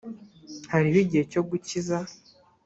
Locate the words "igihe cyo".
1.05-1.41